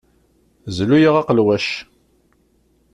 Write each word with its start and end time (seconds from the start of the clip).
Zlu-aɣ 0.75 1.15
aqelwac. 1.21 1.67